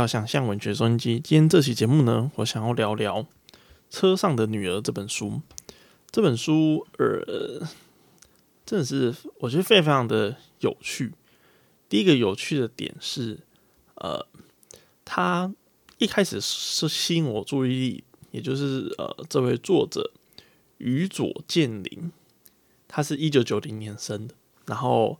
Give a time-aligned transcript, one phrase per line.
[0.00, 1.20] 到想象文学收音机。
[1.20, 3.22] 今天这期节目呢，我想要聊聊
[3.90, 5.42] 《车上的女儿》这本书。
[6.10, 7.68] 这本书，呃，
[8.64, 11.12] 真的是我觉得非常非常的有趣。
[11.90, 13.40] 第一个有趣的点是，
[13.96, 14.26] 呃，
[15.04, 15.52] 他
[15.98, 20.12] 一开始是吸引我注意力，也就是呃，这位作者
[20.78, 22.10] 宇佐健林，
[22.88, 25.18] 他是一九九零年生的，然后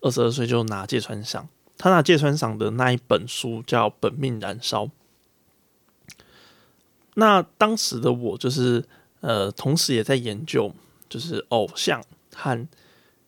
[0.00, 1.46] 二十二岁就拿芥川赏。
[1.84, 4.86] 他拿芥川赏的那一本书叫《本命燃烧》。
[7.12, 8.82] 那当时的我就是
[9.20, 10.74] 呃，同时也在研究，
[11.10, 12.02] 就是偶像
[12.34, 12.66] 和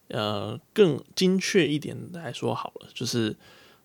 [0.09, 3.37] 呃更精确一点来说好了，就是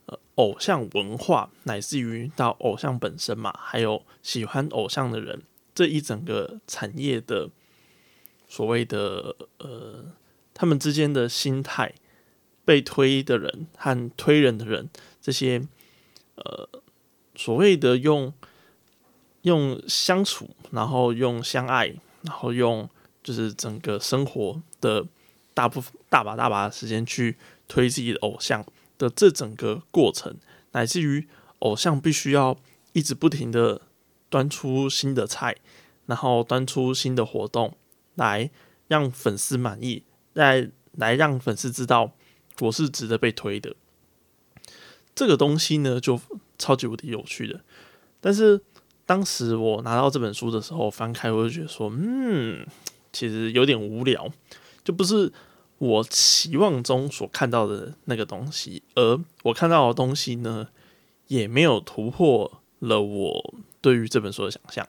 [0.06, 5.42] 呃偶像文化，乃至于到偶像本身嘛，还有喜欢偶像的人
[5.76, 7.50] 这一整个产业的
[8.48, 10.06] 所谓的呃
[10.54, 11.94] 他们之间的心态。
[12.72, 14.90] 被推的人和推人的人，
[15.22, 15.62] 这些
[16.36, 16.70] 呃
[17.36, 18.34] 所谓的用
[19.42, 21.88] 用相处，然后用相爱，
[22.22, 22.90] 然后用
[23.22, 25.06] 就是整个生活的
[25.54, 27.36] 大部分大把大把的时间去
[27.68, 28.66] 推自己的偶像
[28.98, 30.38] 的这整个过程，
[30.72, 31.28] 乃至于
[31.60, 32.56] 偶像必须要
[32.94, 33.82] 一直不停的
[34.30, 35.58] 端出新的菜，
[36.06, 37.76] 然后端出新的活动
[38.16, 38.50] 来
[38.88, 42.14] 让粉丝满意，来来让粉丝知道。
[42.60, 43.76] 我是值得被推的，
[45.16, 46.20] 这个东西呢就
[46.58, 47.62] 超级无敌有趣的。
[48.20, 48.62] 但是
[49.06, 52.66] 当时我拿到这本书的时候，翻开我就觉得说，嗯，
[53.12, 54.32] 其实有点无聊，
[54.84, 55.34] 就不是
[55.80, 58.84] 我期望中所看到的那个东西。
[58.94, 60.68] 而我看到的东西呢，
[61.28, 64.88] 也没有突破了我对于这本书的想象，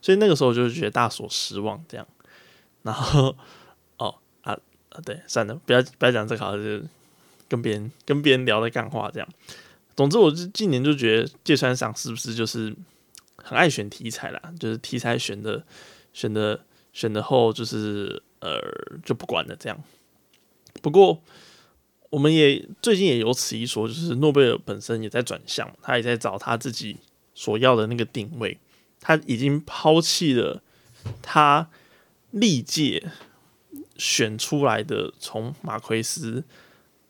[0.00, 1.82] 所以那个时候就是觉得大所失望。
[1.88, 2.06] 这样，
[2.82, 3.36] 然后
[3.98, 4.58] 哦啊
[4.90, 6.82] 啊，对，算了，不要不要讲这个，好就。
[7.52, 9.28] 跟别人跟别人聊的干话，这样。
[9.94, 12.74] 总之，我近年就觉得芥川赏是不是就是
[13.36, 14.40] 很爱选题材啦？
[14.58, 15.62] 就是题材选的
[16.14, 16.64] 选的
[16.94, 18.58] 选的后，就是呃
[19.04, 19.78] 就不管了这样。
[20.80, 21.22] 不过，
[22.08, 26.96] 我们也最近也有此一说，就是诺贝尔本身也在转向，他也在找他自己
[27.34, 28.58] 所要的那个定位。
[28.98, 30.62] 他已经抛弃了
[31.20, 31.68] 他
[32.30, 33.10] 历届
[33.98, 36.44] 选出来的从马奎斯。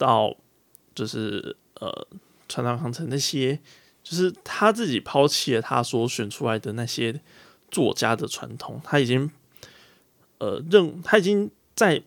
[0.02, 0.36] 到
[0.96, 2.06] 就是呃，
[2.48, 3.56] 川上康成那些，
[4.02, 7.20] 就是他自己抛弃了他所选出来的那些
[7.70, 9.30] 作家的传统，他已经
[10.38, 12.02] 呃认他已经在，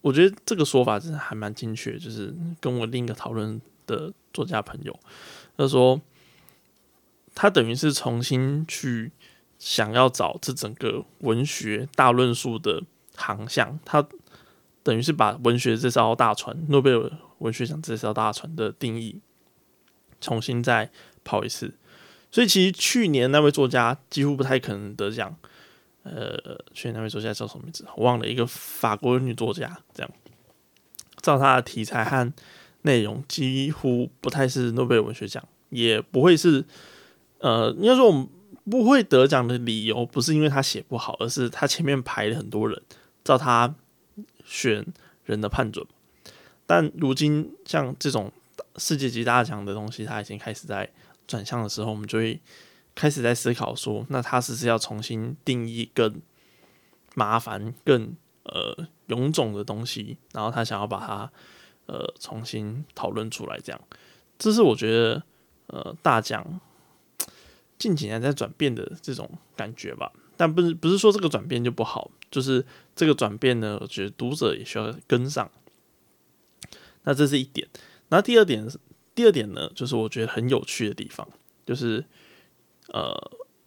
[0.00, 1.98] 我觉得这个说法真的还蛮精确。
[1.98, 4.96] 就是跟我另一个讨论的作家朋友，
[5.56, 6.00] 他说
[7.34, 9.10] 他等于是重新去
[9.58, 12.84] 想要找这整个文学大论述的
[13.16, 14.06] 航向，他。
[14.84, 19.18] 等于是把文学这艘大船，诺贝尔文学奖这艘大船的定义
[20.20, 20.90] 重新再
[21.24, 21.74] 跑一次，
[22.30, 25.34] 所以其实去年那位作家几乎不太可能得奖。
[26.02, 27.86] 呃，去年那位作家叫什么名字？
[27.96, 29.78] 我忘了，一个法国女作家。
[29.94, 30.12] 这样，
[31.22, 32.30] 照他的题材和
[32.82, 36.62] 内容，几乎不太是诺贝尔文学奖，也不会是
[37.38, 38.28] 呃，应该说我们
[38.70, 42.82] 不会得奖的理由，不是因为他写不好，而是他前面排了很多人，
[43.24, 43.74] 照他。
[44.44, 44.86] 选
[45.24, 45.84] 人的判准，
[46.66, 48.30] 但如今像这种
[48.76, 50.90] 世界级大奖的东西，它已经开始在
[51.26, 52.40] 转向的时候，我们就会
[52.94, 56.20] 开始在思考说，那他是不是要重新定义更
[57.14, 61.30] 麻烦、更呃臃肿的东西，然后他想要把它
[61.86, 63.80] 呃重新讨论出来，这样，
[64.38, 65.22] 这是我觉得
[65.68, 66.60] 呃大奖
[67.78, 70.12] 近几年在转变的这种感觉吧。
[70.36, 75.48] 但不是不是说这个转变就不好，就是这个转变呢，我觉得读者也需要跟上。
[77.04, 77.68] 那这是一点。
[78.08, 78.68] 那第二点，
[79.14, 81.28] 第二点呢，就是我觉得很有趣的地方，
[81.64, 82.04] 就是
[82.88, 83.14] 呃，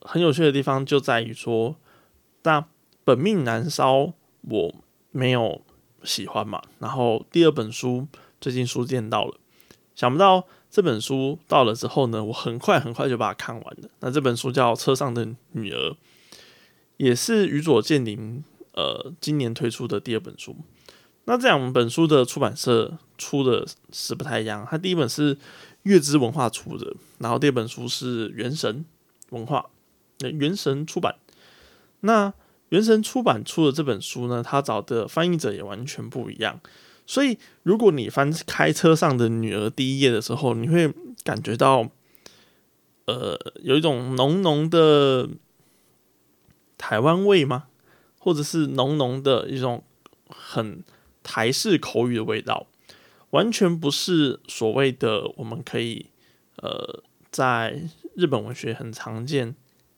[0.02, 1.78] 很有趣的地方就在于说，
[2.44, 2.68] 那
[3.06, 4.12] 本命燃烧
[4.42, 4.76] 我
[5.12, 5.62] 没有
[6.04, 8.06] 喜欢嘛，然后第二本书
[8.42, 9.40] 最近书店到了，
[9.96, 13.90] 想不到这本书到了之后呢，我很快很快就把它看完了。
[14.02, 15.92] 那这本书叫《车上的女儿》。
[16.98, 18.44] 也是宇佐健林
[18.78, 20.56] 呃今年推出的第二本书。
[21.26, 24.66] 那这两本书的出版社出的是不太一样。
[24.70, 25.36] 它第一本是
[25.82, 28.86] 月之文化出的，然后第二本书是原神
[29.32, 29.66] 文化，
[30.20, 31.16] 那原神出版。
[32.02, 32.32] 那
[32.70, 36.62] 原神出版出的这本书呢，他找的翻译者也完全不一样。
[37.08, 40.94] 所以如果你翻开车上的女儿第一页的时候，你会
[41.24, 41.90] 感觉到
[43.06, 45.28] 呃有一种浓浓的。
[46.80, 47.64] 台湾味吗？
[48.28, 49.82] 或者是浓浓的一种
[50.28, 50.84] 很
[51.24, 52.68] 台式口语的味道，
[53.30, 56.08] 完全不是所谓的我们可以
[56.58, 57.02] 呃
[57.32, 57.84] 在
[58.16, 59.56] 日本文学很常见，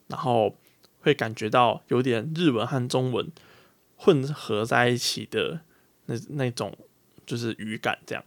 [0.10, 0.56] 然后
[1.00, 3.32] 会感觉到有点日文和中文
[3.96, 5.62] 混合在一起的
[6.06, 6.78] 那那种
[7.26, 7.98] 就是语感。
[8.06, 8.24] 这样，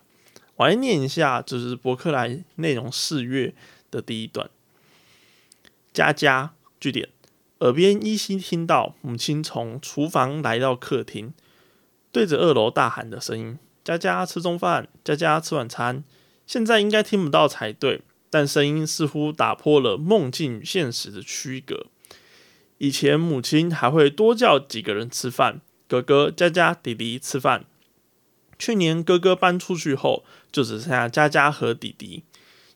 [0.57, 3.55] 我来念一下，就是博客来内容四月
[3.89, 4.51] 的第一段。
[5.93, 7.09] 佳佳句点，
[7.63, 11.33] 耳边依稀听到母亲从厨房来到客厅，
[12.11, 16.05] 对着二楼大喊的声音：“佳佳吃中饭，佳佳吃晚餐。”
[16.47, 18.03] 现在应该听不到才对。
[18.29, 21.89] 但声音似乎打破了梦境与现实的区隔。
[22.79, 27.67] 以前母亲还会多叫几个人吃饭，哥哥、佳佳、弟弟吃饭。
[28.59, 32.25] 去年哥哥搬出去后，就只剩下佳佳和弟弟。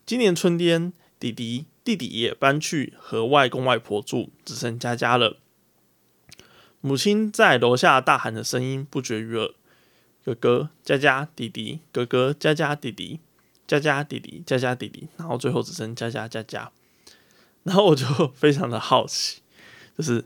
[0.05, 5.39] 今年春天，弟弟弟弟也搬去和外公外婆住，只剩佳佳了。
[6.81, 9.55] 母亲在楼下大喊的声音不绝于耳：
[10.25, 13.21] 哥哥、佳佳、弟弟，哥哥、佳佳、弟弟。
[13.69, 16.71] 佳佳弟弟，佳佳弟弟，然后最后只剩佳佳佳佳，
[17.65, 19.43] 然后我就 非常的好奇，
[19.99, 20.25] 就是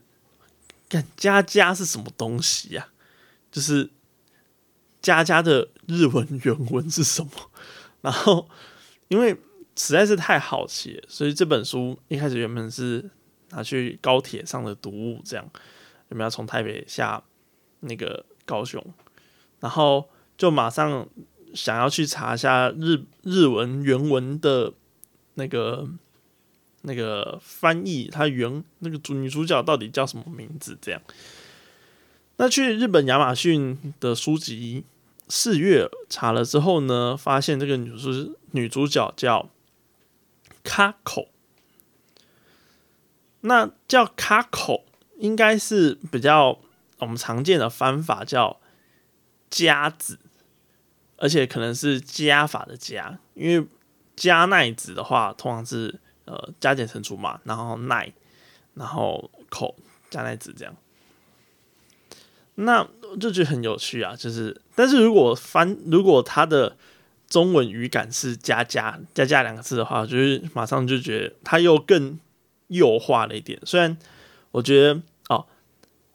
[0.90, 2.88] 看佳佳是什么东西呀？
[3.50, 3.88] 就是
[5.00, 7.30] 佳佳的日文原文是什么？
[8.02, 8.46] 然后
[9.08, 9.34] 因为
[9.80, 13.08] 实在是太好奇，所以这本书一开始原本是
[13.50, 15.50] 拿去高铁上的读物，这样
[16.08, 17.22] 有没有从台北下
[17.80, 18.84] 那个高雄，
[19.60, 21.08] 然后就马上。
[21.52, 24.72] 想要去查一下日日文原文的
[25.34, 25.84] 那个
[26.82, 30.78] 那个翻译，它原那个主女主角到底叫什么名字？
[30.80, 31.02] 这样，
[32.36, 34.84] 那去日本亚马逊的书籍
[35.26, 39.50] 四月查了之后呢，发现这个女主女主角叫
[40.64, 41.28] 卡口，
[43.40, 44.84] 那叫卡口
[45.18, 46.58] 应该是比较
[46.98, 48.60] 我们常见的翻法叫
[49.48, 50.18] 夹子。
[51.22, 53.66] 而且可能是加法的加，因为
[54.16, 58.10] 加奈子的话，通常是呃加减乘除嘛，然后奈，
[58.72, 59.76] 然后口
[60.08, 60.74] 加奈子这样，
[62.54, 62.88] 那
[63.20, 64.16] 就觉得很有趣啊。
[64.16, 66.78] 就是，但是如果翻，如果它的
[67.30, 72.20] 中文语感是加加加加两个字的话，就是马上就觉得它又更
[72.66, 73.58] 幼化了一点。
[73.64, 73.96] 虽然
[74.50, 75.00] 我觉得
[75.30, 75.46] 哦，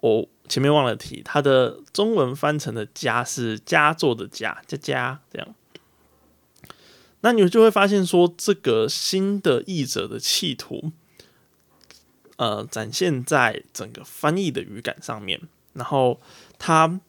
[0.02, 0.30] 我。
[0.48, 5.56] 前面忘了提，它的中文翻成的“家”是佳作的“佳”，家家这样。
[7.22, 10.92] 那你就会发现说，这个新的译者的企图，
[12.38, 15.42] 呃，展现在整个翻译的语感上面，
[15.74, 16.22] 然后
[16.60, 17.00] 他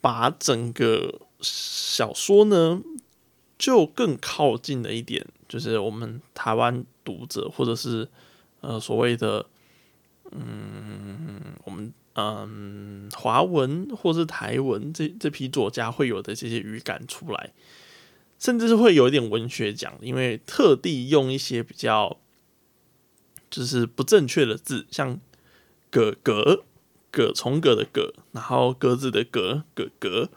[0.00, 2.80] 把整个小说呢，
[3.62, 8.08] 就更靠近了一点，就是我们台湾读者或者是
[8.60, 9.46] 呃所谓的，
[10.32, 11.94] 嗯，我们。
[12.14, 17.54] 嗯，华文或是台文这这批作家会有的这些语感出来，
[18.38, 22.18] 甚至是会有一点文学奖，因为特地用一些比较
[23.48, 25.18] 就是不正确的字，像
[25.90, 26.64] “葛格
[27.10, 30.28] ”“葛重葛”的“葛”，然后“格子”的“格”“葛格”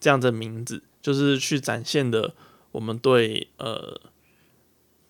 [0.00, 2.34] 这样的名字，就是去展现的
[2.74, 3.98] 我们对呃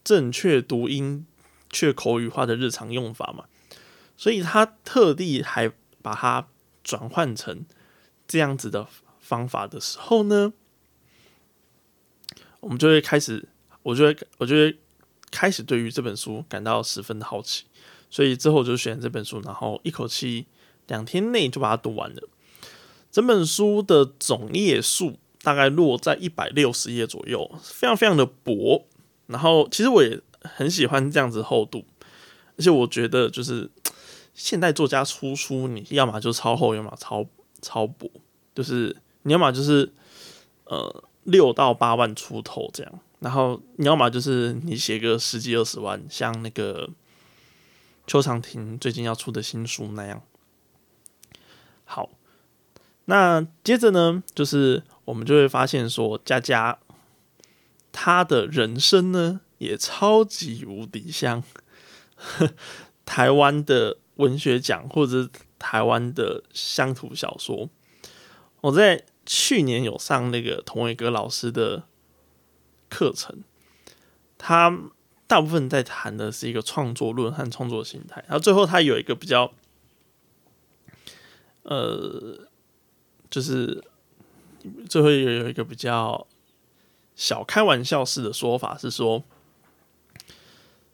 [0.04, 1.26] 正确读音、
[1.68, 3.44] 确口语化的日常用法嘛，
[4.16, 5.72] 所以他特地还。
[6.04, 6.46] 把它
[6.82, 7.64] 转换成
[8.28, 8.86] 这样子的
[9.20, 10.52] 方法的时候呢，
[12.60, 13.48] 我们就会开始，
[13.82, 14.76] 我觉得，我觉得
[15.30, 17.64] 开始对于这本书感到十分的好奇，
[18.10, 20.46] 所以之后就选这本书，然后一口气
[20.88, 22.28] 两天内就把它读完了。
[23.10, 28.86] 整本书的总页数大概落在一百六十页左右，非常非常的薄。
[29.28, 31.84] 然后其实我也很喜欢这样子厚度，
[32.56, 33.70] 而且我觉得就是。
[34.36, 37.24] 现代作家出书，你要么就超厚，要么超
[37.62, 38.10] 超薄，
[38.52, 39.92] 就是你要么就是
[40.64, 46.90] 呃六到八万出头这样，然后你要么就是你写个十几二十万，像那个
[48.08, 50.20] 邱长廷最近要出的新书那样。
[51.84, 52.10] 好，
[53.04, 56.78] 那接着呢，就是我们就会发现说，佳佳
[57.92, 61.42] 他的人生呢也超级无敌像
[63.04, 63.98] 台湾的。
[64.16, 67.68] 文学奖或者台湾的乡土小说，
[68.60, 71.82] 我在去年有上那个童伟哥老师的
[72.88, 73.42] 课程，
[74.38, 74.78] 他
[75.26, 79.52] 大部分在谈的是一个创作论和创作心态，然后最后他有一个比较，
[81.64, 82.46] 呃，
[83.28, 83.82] 就是
[84.88, 86.26] 最后有有一个比较
[87.14, 89.22] 小开玩笑式的说法是说，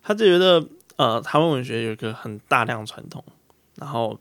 [0.02, 0.66] 他就觉得。
[0.96, 3.24] 呃，台湾文学有一个很大量传统，
[3.76, 4.20] 然后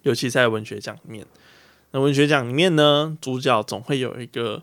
[0.00, 1.26] 尤其在文学奖里面，
[1.90, 4.62] 那文学奖里面呢，主角总会有一个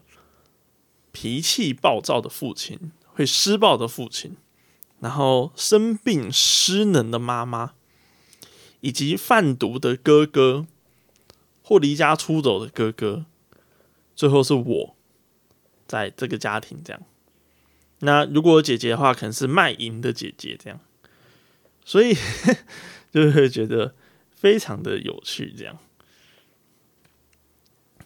[1.12, 4.36] 脾气暴躁的父亲，会施暴的父亲，
[5.02, 7.74] 然后生病失能的妈妈，
[8.80, 10.66] 以及贩毒的哥哥，
[11.62, 13.26] 或离家出走的哥哥，
[14.22, 14.96] 最后是我
[15.88, 17.02] 在这个家庭这样。
[18.02, 20.80] 那如果姐姐的话，可能是卖淫的姐姐这样，
[21.84, 22.14] 所以
[23.10, 23.96] 就会觉得
[24.30, 25.52] 非常的有趣。
[25.58, 25.76] 这样，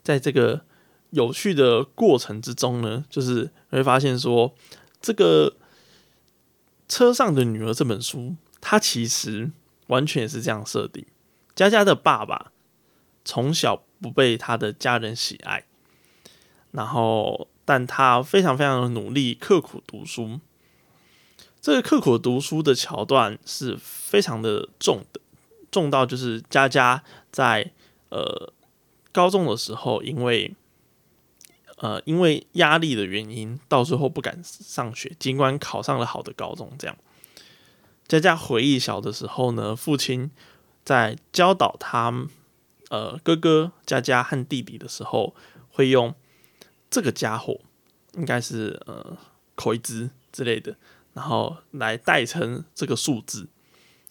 [0.03, 0.63] 在这个
[1.09, 4.55] 有趣的过程之中呢，就是会发现说，
[5.01, 5.57] 这个
[6.87, 9.51] 车上的女儿这本书，它其实
[9.87, 11.05] 完全也是这样设定：
[11.53, 12.53] 佳佳的爸爸
[13.25, 15.65] 从小不被他的家人喜爱，
[16.75, 17.47] 然后。
[17.67, 20.39] 但他非常非常的努力，刻苦读书。
[21.59, 25.19] 这个刻苦读书的桥段是非常的重的，
[25.71, 27.71] 重到就是佳佳在
[28.09, 28.53] 呃
[29.11, 30.53] 高中的时候，因为
[31.77, 36.71] 呃因为压力的原因，到最后不敢上学，尽管考上了好的高中。
[36.77, 36.95] 这样，
[38.07, 40.29] 佳佳回忆小的时候呢，父亲
[40.83, 42.27] 在教导他
[42.91, 45.33] 呃哥哥佳佳和弟弟的时候，
[45.71, 46.13] 会用。
[46.95, 47.59] 这个家伙
[48.13, 49.17] 应该是呃
[49.53, 50.73] 口一支之类的，
[51.11, 53.49] 然后来代称这个数字，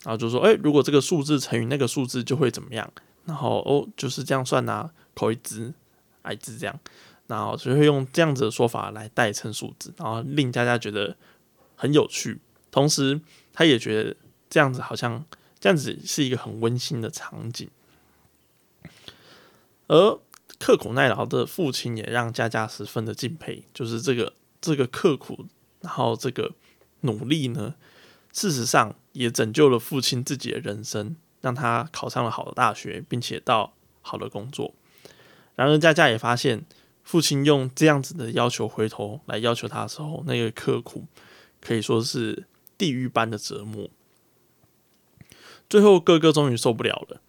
[0.02, 2.92] 然后就说，哎，如果这个数字乘以那个数字就会怎么样？
[3.24, 5.72] 然后哦，就是这样算啊，口一支、
[6.24, 6.78] 矮支这样，
[7.26, 11.16] 然后就会用这样子的说法来代称数字，然后令大家觉得
[11.76, 12.38] 很有趣，
[12.70, 13.18] 同时
[13.54, 14.14] 他也觉得
[14.50, 15.24] 这样子好像
[15.58, 17.70] 这样子是一个很温馨的场景，
[19.88, 20.20] 而。
[20.64, 25.44] 刻苦耐劳的父亲也让佳佳十分的敬佩，就是这个这个刻苦，
[25.83, 26.52] 然后这个
[27.02, 27.75] 努力呢，
[28.33, 34.73] 事实上也拯救了父亲自己的人生，让他考上了好的大学，并且到好的工作。
[35.54, 36.64] 然而，佳佳也发现，
[37.02, 41.04] 父亲用这样子的要求回头来要求他的时候，那个刻苦
[41.61, 42.47] 可以说是
[42.78, 43.90] 地狱般的折磨。
[45.68, 47.21] 最后，哥哥终于受不了了，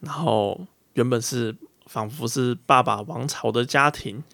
[0.00, 1.54] 然后原本是。
[1.92, 4.24] 仿佛是爸爸王朝的家庭，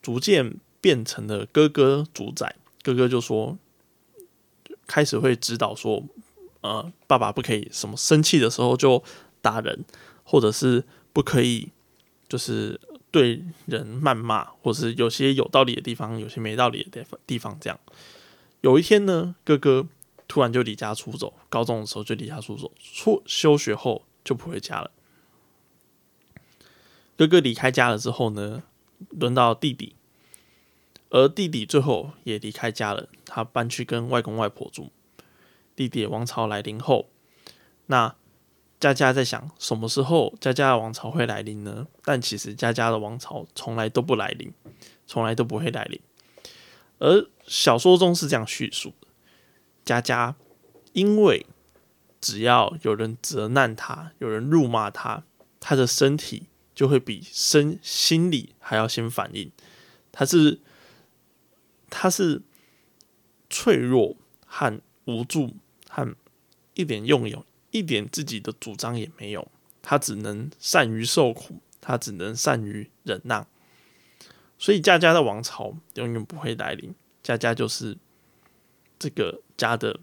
[0.00, 2.54] 逐渐变成了哥哥主宰。
[2.84, 3.58] 哥哥就说，
[4.86, 6.04] 开始会指导说，
[6.60, 9.02] 呃，爸爸不可以什么生气的时候就
[9.42, 9.84] 打人，
[10.22, 11.70] 或者是不可以
[12.28, 17.58] 就是对人谩骂，或是有些有道理的地方，有些没道理的地方地方。
[17.60, 17.80] 这样，
[18.60, 19.88] 有一天呢，哥哥
[20.28, 24.92] 突然就离家出走，高中的时候就离家出走，出休学后就不回家了。
[27.20, 28.62] 哥哥离开家了之后呢，
[29.10, 29.94] 轮到弟弟，
[31.10, 34.90] 而弟弟最后也离开家了，他搬去跟外公外婆住。
[35.76, 37.10] 弟弟王朝来临后，
[37.88, 38.16] 那
[38.80, 41.88] 佳佳在想，什么时候佳佳的王朝会来临呢？
[42.02, 44.54] 但其实佳佳的王朝从来都不来临，
[45.06, 46.00] 从来都不会来临。
[47.00, 49.08] 而小说中是这样叙述的：
[49.84, 50.36] 佳佳
[50.94, 51.44] 因为
[52.18, 55.24] 只要有人责难他，有人辱骂他，
[55.60, 56.44] 他的身体。
[56.80, 59.52] 就会比身心理还要先反应，
[60.10, 60.58] 他是
[61.90, 62.40] 他是
[63.50, 65.56] 脆弱和无助
[65.90, 66.16] 和
[66.72, 69.46] 一点用有一点自己的主张也没有，
[69.82, 73.46] 他只能善于受苦，他只能善于忍让，
[74.58, 77.98] 所以家家的王朝永远不会来临，家家就是
[78.98, 80.00] 这个家的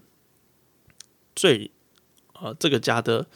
[1.34, 1.72] 最
[2.34, 3.26] 呃这个家的。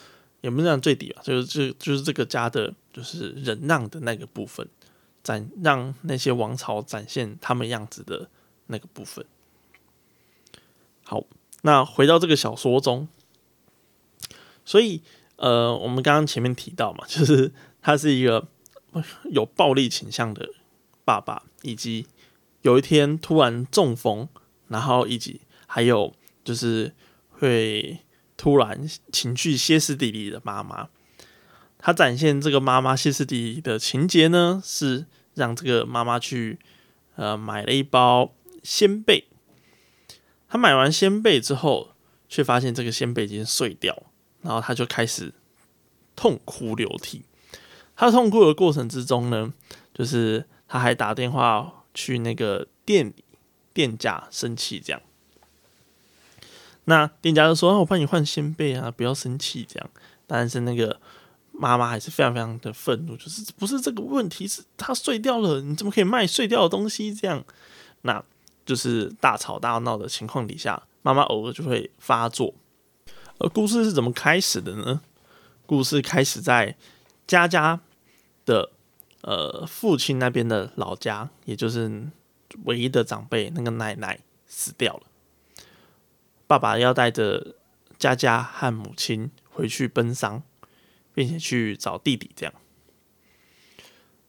[0.43, 4.69] 也不是讲最底吧，就是这就是这个家的，就是忍让的那个部分，
[5.23, 8.29] 展让那些王朝展现他们样子的
[8.67, 9.25] 那个部分。
[11.05, 11.23] 好，
[11.63, 13.07] 那回到这个小说中，
[14.65, 15.01] 所以
[15.37, 18.49] 呃，我们刚刚前面提到嘛， 就是他是一个
[19.31, 20.49] 有暴力倾向的
[21.05, 22.09] 爸爸，以及
[22.63, 24.29] 有一天突然中风，
[24.67, 26.93] 然后以及还有就是
[27.31, 28.01] 会。
[28.43, 30.89] 突然情绪歇斯底里的妈妈，
[31.79, 36.59] 她展现这个妈妈歇斯底里的情节呢，是让这个妈妈去
[37.15, 38.35] 呃买了一包
[38.65, 39.29] 鲜贝。
[40.49, 41.93] 她买完鲜贝之后，
[42.29, 43.97] 却发现这个鲜贝已经碎掉，
[44.41, 45.33] 然后她就开始
[46.17, 47.23] 痛哭流涕。
[47.95, 49.55] 她痛哭的过程之中呢，
[49.95, 53.25] 就是她还打电话去那个店里，
[53.73, 55.01] 店家生气这样。
[56.85, 59.91] 那店家就说：“我帮你换新被啊，不要生气。”这样，
[60.27, 61.01] 但是那个
[61.53, 67.15] 妈妈还是非常非常的愤怒，就是不是这个问题，是它碎掉了，你怎么可以卖碎掉的东西？
[67.15, 67.45] 这样，
[68.03, 68.23] 那
[68.67, 72.55] 就是大吵大闹的情况底下，妈妈偶尔就会发作。
[73.39, 75.01] 而故事是怎么开始的呢？
[75.67, 76.77] 故事开始在
[77.27, 77.81] 佳佳
[78.45, 78.71] 的
[79.23, 82.09] 呃父亲那边的老家，也就是
[82.65, 85.03] 唯一的长辈那个奶奶死掉了。
[86.53, 87.55] 爸爸要带着
[87.99, 90.43] 佳佳和母亲回去奔丧，
[91.15, 92.31] 并且去找弟弟。
[92.37, 92.53] 这样，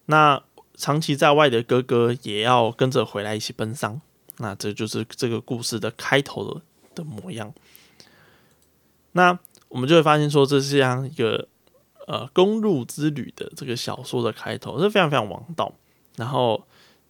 [0.06, 0.42] 那
[0.76, 4.00] 长期在外的哥哥也要跟着回来一起奔丧。
[4.38, 6.62] 那这就是这个故事的开头的
[6.96, 7.54] 的模样。
[9.12, 9.38] 那
[9.68, 11.50] 我们就会发现说，这是这样一个
[12.08, 15.74] 呃公路之旅的这个小说的开头，是非常非常王道。
[16.16, 16.66] 然后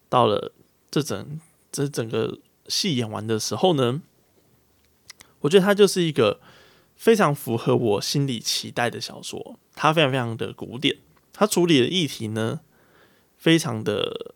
[0.09, 0.51] 到了
[0.89, 1.39] 这整
[1.71, 4.01] 这整个戏演完的时候呢，
[5.43, 6.41] 我觉得它就是一个
[6.95, 9.59] 非常符合我心里期待的小说。
[9.75, 10.97] 它非常非常的古典，
[11.31, 12.59] 它处理的议题呢
[13.37, 14.33] 非常的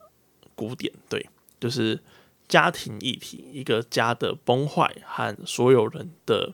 [0.56, 1.28] 古典，对，
[1.60, 2.00] 就是
[2.48, 6.54] 家庭议题，一个家的崩坏和所有人的。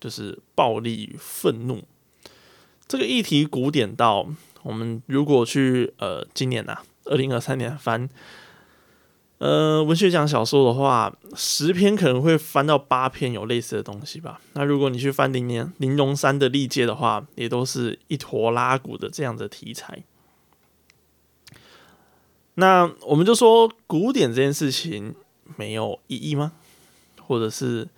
[0.00, 1.84] 就是暴力与愤怒
[2.88, 4.26] 这个议题古典到
[4.62, 8.08] 我们如果去呃今年呐二零二三年翻
[9.40, 14.40] 呃文学奖小说的话，十篇可能会翻到八篇有类似的东西吧。
[14.52, 20.04] 那如果你去翻林年玲珑山的历届的话，也都是一坨拉古的这样的题材。
[22.54, 25.14] 那我们就说古典这件事情
[25.56, 26.52] 没有意义吗？
[27.26, 27.88] 或者是？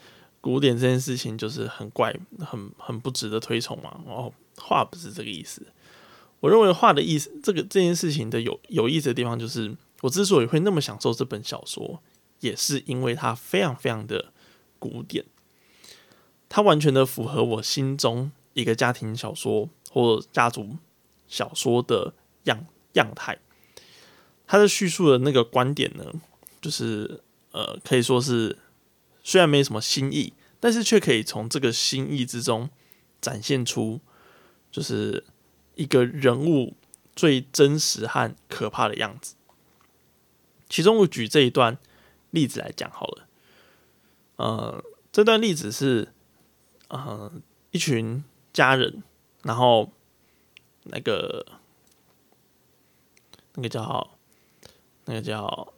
[0.42, 4.00] 古典这件事情就是很怪，很很不值得推崇嘛。
[4.08, 5.64] 哦，画不是这个意思。
[6.40, 9.72] 我认为画的意思，这个这件事情的有有意思的地方，就是
[10.02, 12.00] 我之所以会那么享受这本小说，
[12.38, 14.32] 也是因为它非常非常的
[14.78, 15.24] 古典，
[16.48, 20.76] 它完全的符合我心中一个家庭小说或家族
[21.26, 23.38] 小说的样样态。
[24.46, 26.04] 它的叙述的那个观点呢，
[26.60, 28.58] 就是呃，可以说是。
[29.24, 32.68] 虽然没什么新意，但是却可以从这个新意之中
[33.20, 34.00] 展现出，
[34.68, 35.24] 就是
[35.76, 36.74] 一个人物
[37.14, 39.36] 最真实和可怕的样子。
[40.72, 41.76] 其中我举这一段
[42.30, 43.28] 例子来讲好了。
[44.36, 44.82] 呃，
[45.12, 46.08] 这段例子是，
[46.88, 47.30] 呃，
[47.72, 49.02] 一群家人，
[49.42, 49.92] 然后
[50.84, 51.44] 那个
[53.56, 54.10] 那个叫
[55.04, 55.74] 那个叫。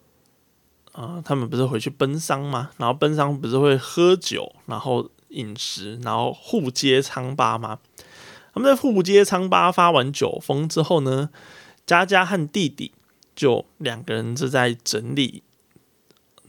[0.92, 2.70] 啊，他们不是回去奔丧吗？
[2.76, 7.80] 然后奔丧不是会喝酒，然后饮食，然后互揭疮疤吗？
[8.52, 11.30] 他们在互揭疮疤、发完酒疯之后呢，
[11.84, 12.92] 佳佳和弟弟
[13.34, 15.42] 就两个人是在整理，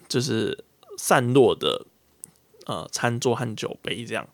[0.08, 0.64] 就是
[0.98, 1.86] 散落的
[2.66, 4.28] 呃餐桌和酒杯，这样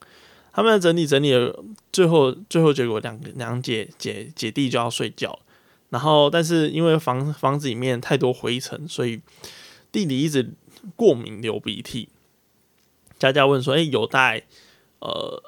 [0.51, 1.31] 他们在整理整理，
[1.91, 5.39] 最后最后结果两两姐姐姐弟就要睡觉，
[5.89, 9.21] 然后但是因为房房子里面太多灰尘，所以。
[9.93, 10.53] 弟弟一直
[10.95, 12.07] 过敏流鼻涕，
[13.19, 14.43] 佳佳问说：“哎，有带
[14.99, 15.43] 呃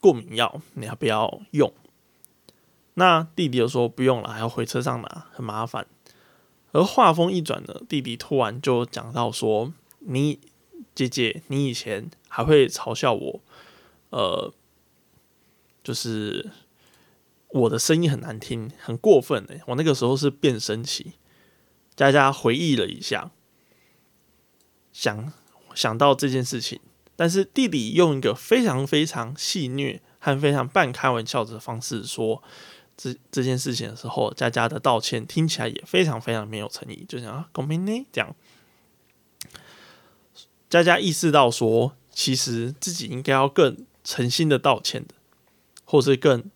[0.00, 1.74] 过敏药，你要不要用？”
[2.94, 5.84] 那弟弟就说：“不用了，还要回车上拿，很麻烦。”
[6.72, 10.38] 而话锋一转呢，弟弟突然就讲到说：“你
[10.94, 13.40] 姐姐，你以前还会嘲笑我，
[14.10, 14.52] 呃，
[15.82, 16.50] 就是
[17.48, 21.14] 我的声音很难听，很过分诶，我那个时候是变声期。”
[21.96, 23.30] 佳佳回忆了一下。
[24.92, 25.32] 想
[25.74, 26.80] 想到这件事情，
[27.14, 32.42] 但是弟弟用一个非常非常戏谑和非常半开玩笑的方式说
[33.02, 38.36] 这这件事情的时候，佳佳的道歉听起来也非常非常没有诚意，就想啊，公平呢这样。
[40.68, 45.14] 佳佳意识到说，其实自己应该要更诚心的道歉的，
[45.86, 46.50] 或是更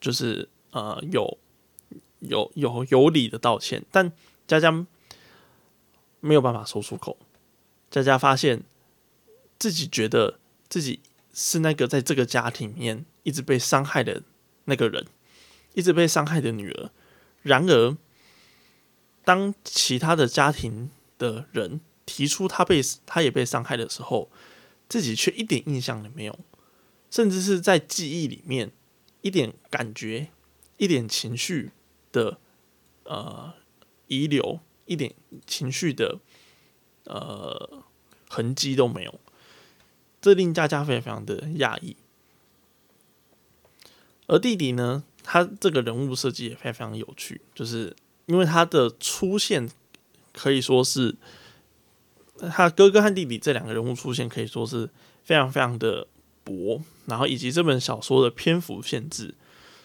[0.00, 1.38] 就是呃有
[2.18, 4.10] 有有有理的道歉，但
[4.48, 4.72] 佳佳
[6.18, 7.16] 没有办法说出口。
[7.92, 8.64] 佳佳发现
[9.56, 10.98] 自己觉得自己
[11.32, 14.24] 是那个在这个家庭里面一直被伤害的
[14.64, 15.06] 那个人，
[15.74, 16.90] 一直被伤害的女儿。
[17.42, 17.96] 然而，
[19.24, 24.30] 当其他的家庭的人提出他被他也被伤害的时候，
[24.88, 26.38] 自己却一点印象也没有，
[27.10, 28.72] 甚至是在记忆里面
[29.20, 30.28] 一点感觉、
[30.78, 31.70] 一点情绪
[32.10, 32.38] 的
[33.04, 33.52] 呃
[34.08, 35.14] 遗留，一点
[35.46, 36.20] 情绪的。
[37.06, 37.84] 呃，
[38.30, 39.20] 痕迹都没有，
[40.22, 41.98] 这令佳佳非常非常的讶异。
[44.26, 49.68] 而弟弟呢，他这个人物设计也非常非常有趣，就是因为他的出现
[50.32, 51.16] 可以说是
[52.52, 54.90] 他哥哥和弟弟这两个人物出现可以说是
[55.24, 56.06] 非常非常的
[56.44, 59.34] 薄，然后以及这本小说的篇幅限制，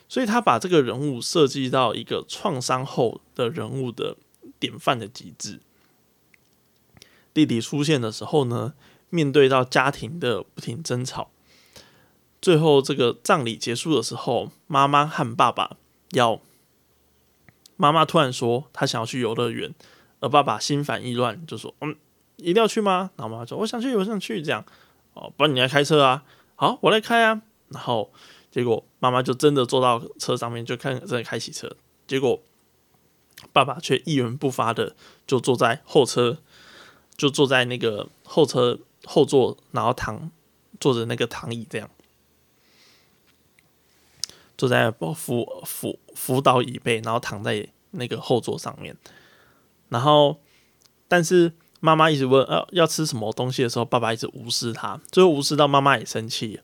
[0.09, 4.17] 所以他把这个人物设计到一个创伤后的人物的
[4.59, 5.61] 典范的极致。
[7.33, 8.73] 弟弟出现的时候呢，
[9.09, 11.29] 面对到家庭的不停争吵，
[12.41, 15.77] 最后这个葬礼结束的时候，妈妈和爸爸
[16.11, 16.39] 要，
[17.75, 19.73] 妈妈突然说她想要去游乐园，
[20.19, 21.95] 而爸爸心烦意乱就说：“嗯，
[22.37, 24.63] 一定要去吗？”然后妈妈说：“我想去，我想去。”这样
[25.13, 26.23] 哦，不然你来开车啊，
[26.55, 27.41] 好，我来开啊。
[27.69, 28.11] 然后
[28.49, 31.75] 结果妈妈就真的坐到车上面，就看真的开起车。
[32.07, 32.41] 结果
[33.51, 34.95] 爸爸却一言不发的
[35.27, 36.37] 就坐在后车，
[37.15, 40.31] 就坐在那个后车后座，然后躺
[40.79, 41.89] 坐着那个躺椅这样。
[44.59, 48.93] 坐在辅辅辅导椅背，然后躺在那个后座上面，
[49.87, 50.37] 然后
[51.07, 56.59] 但是妈妈一直问呃要吃什么东西的时候，爸爸一直无视他，最后无视到妈妈也生气，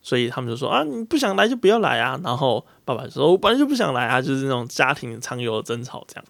[0.00, 6.24] 所以他们就说啊你不想来就不要来啊，然后爸爸说我本来就不想来啊，就是那种家庭常有的争吵这样。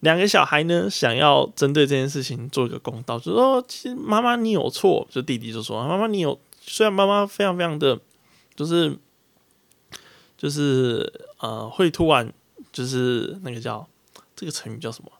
[0.00, 8.00] 两个小孩呢想要针对这件事情做一个公道，就说其实妈妈你有错，就弟弟就说妈妈你有，虽然妈妈非常非常的
[8.56, 8.98] 就是。
[10.38, 12.32] 就是呃，会突然
[12.72, 13.86] 就是那个叫
[14.36, 15.10] 这个成语叫什么？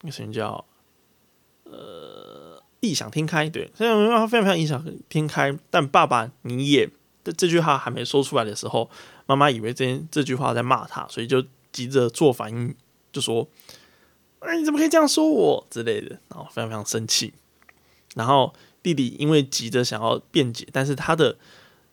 [0.00, 0.64] 那个成语叫
[1.62, 3.48] 呃异想天开。
[3.48, 6.90] 对，虽然非常非常异想天开，但爸爸你也
[7.22, 8.90] 这这句话还没说出来的时候，
[9.26, 12.74] 妈妈以为这这句话在骂他，所以就急着做反应，
[13.12, 13.48] 就说
[14.40, 17.32] ：“哎，你怎么可以这样说我之类的？”然后非常非常生气。
[18.16, 18.52] 然后
[18.82, 21.38] 弟弟因为急着想要辩解，但是他的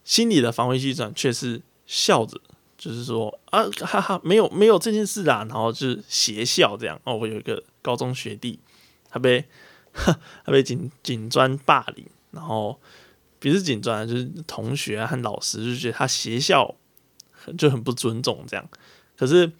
[0.03, 1.61] 心理的防卫机制却是。
[1.89, 2.39] 笑着，
[2.77, 7.01] 就是说啊，哈哈，没有没有这件事啊，然后就是邪笑这样。
[7.03, 8.59] 哦，我有一个高中学弟，
[9.09, 9.43] 他被
[9.91, 12.79] 他被警警专霸凌，然后
[13.39, 16.75] 不是警专，就是同学和老师就觉得他邪笑，
[17.57, 18.69] 就很不尊重这样。
[19.17, 19.51] 可是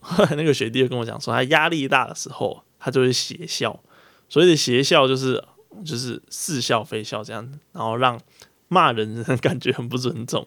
[0.00, 3.80] 后来那个学弟就跟我讲说，他压力大的时候，他就会邪笑。
[4.28, 5.42] 所谓的邪笑就是
[5.82, 8.20] 就是似笑非笑这样，然后让
[8.68, 10.46] 骂人感觉很不尊重。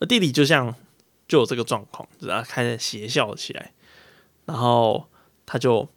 [0.00, 0.74] 而弟弟就像
[1.28, 3.72] 就有这个状况，然后开始邪笑起来，
[4.44, 5.08] 然后
[5.46, 5.88] 他就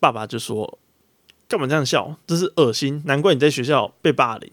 [0.00, 0.78] 爸爸就说
[1.48, 2.16] ：“干嘛这样笑？
[2.26, 3.02] 这是恶心！
[3.06, 4.50] 难怪你在学校被霸凌，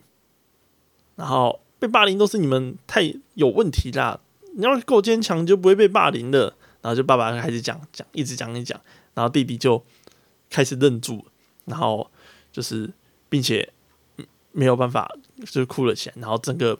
[1.15, 4.19] 然后被霸凌都是你们太有问题啦！
[4.55, 8.81] 你要够坚强，就不会被霸凌的。”然后就爸爸开始讲讲，一直讲一讲，
[9.13, 9.83] 然后弟弟就
[10.49, 11.23] 开始愣住，
[11.65, 12.09] 然后
[12.51, 12.91] 就是
[13.29, 13.71] 并且
[14.51, 15.13] 没有办法，
[15.45, 16.79] 就哭了起来，然后整个。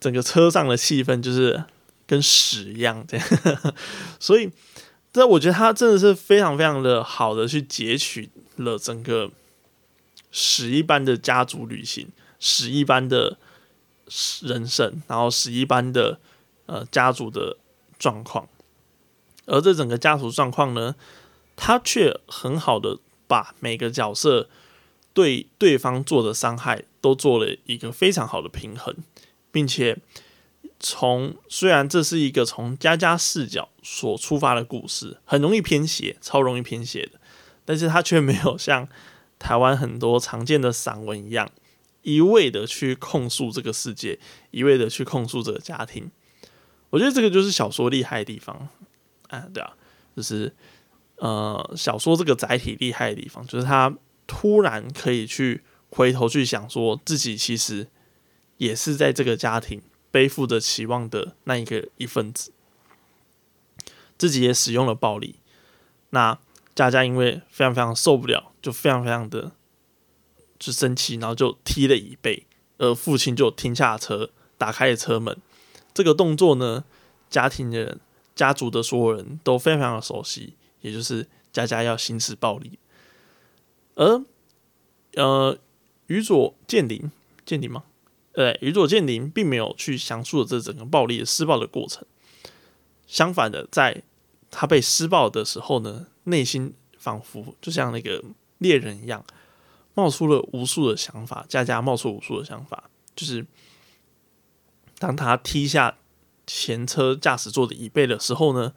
[0.00, 1.64] 整个车上的气氛就是
[2.06, 3.26] 跟屎一样，这样，
[4.20, 4.50] 所以
[5.12, 9.30] 这我觉得他真的是非常非常的好的去截取了整个
[10.30, 12.08] 屎一般的家族旅行，
[12.38, 13.38] 屎一般的
[14.42, 16.20] 人生，然后屎一般的
[16.66, 17.56] 呃家族的
[17.98, 18.48] 状况，
[19.46, 20.94] 而这整个家族状况呢，
[21.56, 24.48] 他却很好的把每个角色
[25.12, 28.94] 对对方做的伤害都做了一个非常好的平衡。
[29.58, 29.98] 并且
[30.78, 37.18] 从虽然这是一个从家家视角所出发的故事，很容易偏斜，超容易偏斜的，
[37.64, 38.88] 但是他却没有像
[39.36, 41.50] 台湾很多常见的散文一样，
[42.02, 44.20] 一味的去控诉这个世界，
[44.52, 46.08] 一味的去控诉这个家庭。
[46.90, 48.68] 我觉得这个就是小说厉害的地方
[49.26, 49.72] 啊，对啊，
[50.16, 50.54] 就是
[51.16, 53.92] 呃，小说这个载体厉害的地方，就是他
[54.28, 57.88] 突然可以去回头去想，说自己其实。
[58.58, 62.52] 也是在这个家庭背负着期望的那一个一份子，
[64.16, 65.36] 自己也使用了暴力。
[66.10, 66.38] 那
[66.74, 69.52] 佳佳因为非常非常受不了，就非常非常的
[70.58, 72.46] 就生气，然后就踢了椅背，
[72.78, 75.36] 而父亲就停下车，打开了车门。
[75.92, 76.84] 这个动作呢，
[77.28, 78.00] 家庭的人、
[78.34, 82.78] 家族的所有人都非常非常的熟悉，也就是佳佳要行使暴力。
[83.94, 84.24] 而
[85.14, 85.58] 呃，
[86.06, 87.10] 宇佐建林，
[87.44, 87.84] 建林吗？
[88.38, 92.06] 对，宇佐健林并没有去详述这整个暴力的施暴的过程。
[93.04, 94.04] 相反的，在
[94.48, 98.22] 他被施暴的时候呢，内心仿佛就像那个
[98.58, 99.24] 猎人一样，
[99.94, 102.88] 冒出了无数的想法，家家冒出无数的想法。
[103.16, 103.44] 就是
[105.00, 105.98] 当他踢下
[106.46, 108.72] 前车驾驶座的椅背的时候呢，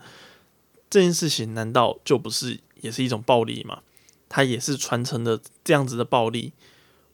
[0.89, 3.84] 这件事情难道就不是也是一种暴力吗？
[4.28, 6.54] 他也是传承的这样子的暴力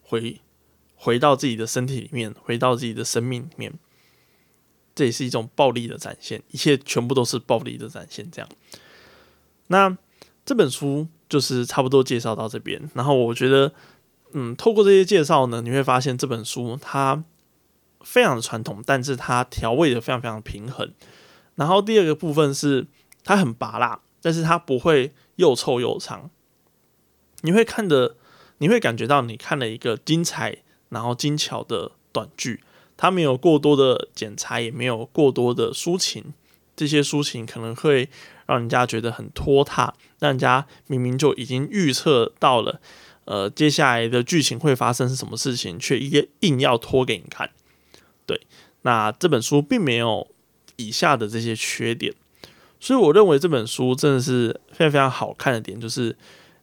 [0.01, 0.39] 回。
[0.99, 3.71] 回到自己的身体里面，回到自己的生命里面，
[4.95, 6.41] 这也是一种暴力的展现。
[6.49, 8.29] 一切全部都是暴力的展现。
[8.31, 8.49] 这样，
[9.67, 9.95] 那
[10.43, 12.89] 这本书就是差不多介绍到这边。
[12.95, 13.71] 然后我觉得，
[14.33, 17.23] 嗯，透过这些介绍呢，你会发现这本书它
[18.01, 20.91] 非常的传统，但是它调味的非常非常平衡。
[21.55, 22.87] 然后第二个部分是
[23.23, 26.31] 它很拔辣，但是它不会又臭又长。
[27.41, 28.15] 你会看的，
[28.57, 30.63] 你会感觉到你看了一个精彩。
[30.89, 32.61] 然后精巧的短句，
[32.95, 36.33] 它没有过多的剪裁，也没有过多的抒情。
[36.75, 38.07] 这些抒情可能会
[38.45, 42.79] 让人家觉得很拖沓，让人家明明就已经预测到了，
[43.25, 47.49] 呃接下来的剧情会发生是什么事情，却硬硬要拖给你看。
[48.27, 48.39] 对，
[48.83, 50.27] 那这本书并没有
[50.75, 52.13] 以下的这些缺点，
[52.79, 56.15] 所以我认为这本书真的是非常非常好看的点，就是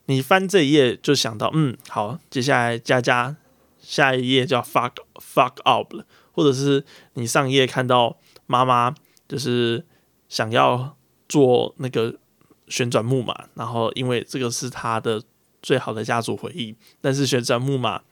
[0.06, 3.34] 你翻这一页就想到，嗯，好，接下来佳佳
[3.85, 8.94] 下一页叫 fuck fuck up 了，或者是你上一页看到妈妈
[9.29, 9.85] 就是
[10.29, 10.97] 想要
[11.29, 12.16] 做那个
[12.68, 15.23] 旋转木马，然后因为这个是他的
[15.62, 18.03] 最好的家族回忆，但是旋转木马。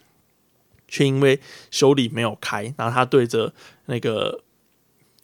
[0.88, 3.54] 却因为修理没有开，然后他对着
[3.86, 4.42] 那个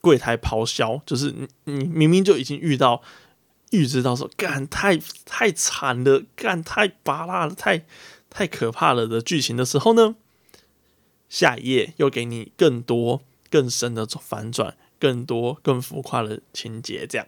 [0.01, 3.03] 柜台咆哮，就是你你明明就已经遇到
[3.73, 7.85] 预知到说干太太惨了，干太拔辣了，太
[8.31, 10.17] 太可怕了的剧情的时候呢，
[11.29, 17.27] 下一页又给你更多更深的反转，更多更浮夸的情节，这样，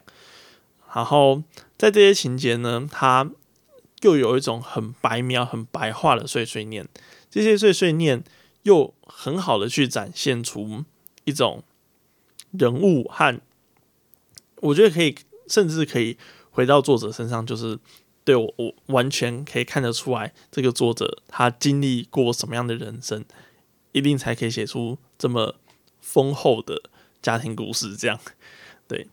[0.94, 1.42] 然后
[1.78, 3.30] 在这些情节呢，它
[4.02, 6.88] 又有一种很白描、很白话的碎碎念。
[7.30, 8.24] 这些碎碎念
[8.64, 10.84] 又很好的去展现出
[11.24, 11.62] 一种
[12.50, 13.40] 人物和，
[14.56, 15.14] 我觉得可以，
[15.46, 16.16] 甚至可以
[16.50, 17.78] 回到作者身上，就是
[18.24, 23.24] 对我我完全可以看得出来，这个作者他经历过什么样的人生，
[23.92, 25.56] 一定才可以写出这么
[26.00, 26.82] 丰厚的
[27.22, 27.96] 家庭故事。
[27.96, 28.18] 这样，
[28.88, 29.06] 对，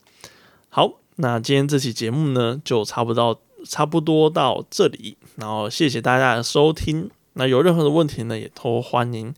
[0.70, 7.10] 好，那今天这期节目呢，就差不多差不多到这里，然后谢谢大家的收听。
[7.34, 9.34] 那有任何的问题呢，也都欢迎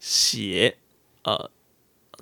[0.00, 0.78] 写
[1.22, 1.50] 呃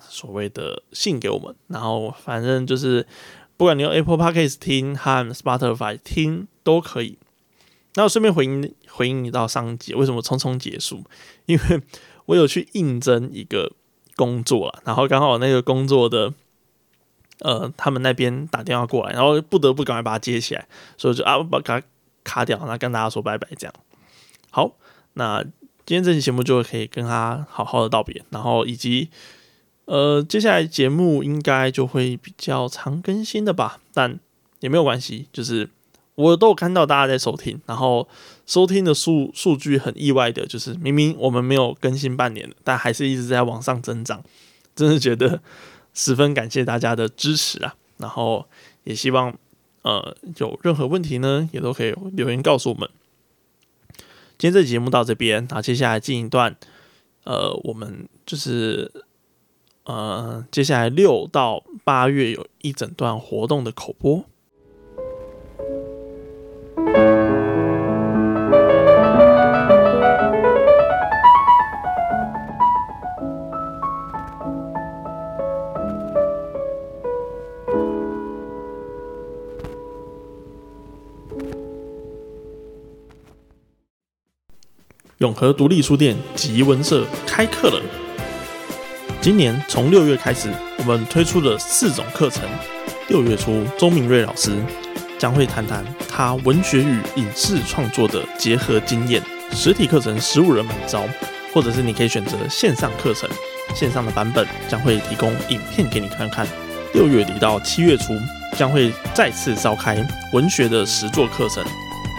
[0.09, 1.55] 所谓的信给我们。
[1.67, 3.07] 然后反正就是，
[3.55, 7.17] 不管你用 Apple Podcast 听和 Spotify 听都可以。
[7.95, 11.03] 那我顺便回应回应你到上集为什么匆匆结束？
[11.45, 11.81] 因为
[12.25, 13.71] 我有去应征一个
[14.15, 16.33] 工作了，然后刚好那个工作的
[17.39, 21.81] 呃他们那边打电话过来，然后不得不赶快把它接起来，所以就啊把它
[22.23, 23.73] 卡掉，然后跟大家说拜拜这样。
[24.49, 24.73] 好。
[25.13, 25.43] 那
[25.85, 29.09] 今天这期节目就可以跟他好好的道别，然后以及
[29.83, 34.17] 呃，接下来节目应该就会比较常更新的吧，但
[34.61, 35.69] 也没有关系，就是
[36.15, 38.07] 我都有看到大家在收听，然后
[38.45, 44.23] 收听的数数据很意外的，就是明明我们没有更新半年，但还是一直在往上增长，
[44.75, 45.41] 真的觉得
[45.93, 47.75] 十分感谢大家的支持啊！
[47.97, 48.45] 然后
[48.83, 49.33] 也希望
[49.83, 52.89] 呃有任何问题呢，也都可以留言告诉我们。
[54.37, 56.55] 今天这节目到这边，那接下来进一段，
[57.23, 58.91] 呃，我们就是
[59.85, 64.25] 呃，接下来六到八月有一整段活动的口播。
[85.21, 87.79] 永和独立书店吉文社开课了。
[89.21, 92.41] 今年从六月开始，我们推出了四种课程。
[93.07, 94.51] 六月初，周明瑞老师
[95.19, 99.21] 将会谈谈他文学与影视创作的结合经验。
[99.51, 101.03] 实体课程十五人满招，
[101.53, 103.29] 或者是你可以选择线上课程。
[103.75, 106.47] 线上的版本将会提供影片给你看看。
[106.95, 108.13] 六月底到七月初，
[108.57, 110.03] 将会再次召开
[110.33, 111.63] 文学的实作课程，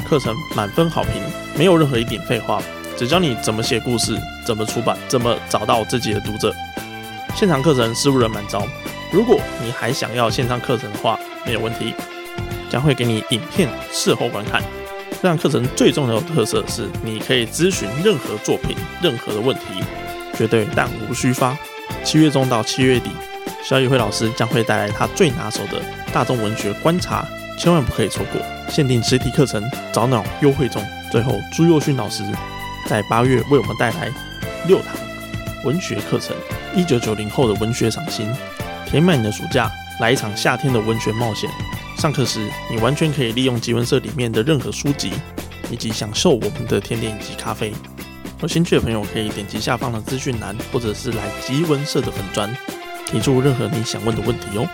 [0.08, 1.20] 课程满分好评，
[1.58, 2.62] 没有任何一点废话。
[3.02, 6.54] 只教你怎么写故事，怎么出版，怎么找到自己的读者。
[7.34, 8.64] 现场课程十五人满招。
[9.10, 11.92] 如果你还想要线上课程的话，没有问题，
[12.70, 14.62] 将会给你影片事后观看。
[15.20, 19.82] 这堂课程最重要的特色是，你可以咨询任何作品、任何的问题，
[20.38, 21.58] 绝对弹无虚发。
[22.04, 23.10] 七月中到七月底，
[23.64, 27.26] 小宇辉老师将会带来他最拿手的大众文学观察，
[27.58, 28.40] 千万不可以错过。
[28.70, 30.80] 限定实体课程早鸟优惠中。
[31.10, 32.22] 最后，朱佑勋老师。
[32.86, 34.10] 在八月为我们带来
[34.66, 34.94] 六堂
[35.64, 36.36] 文学课程，
[36.74, 38.28] 一九九零后的文学赏心，
[38.86, 41.48] 填满你的暑假，来一场夏天的文学冒险。
[41.98, 45.12] 上课时，你完全可以利用集文社里面的任何书籍，
[45.70, 47.72] 以及享受我们的甜点以及咖啡。
[48.40, 52.52] 有兴趣的朋友可以点击下方的资讯栏，或者是来集文社的粉砖，
[53.06, 54.66] 提出任何你想问的问题哦。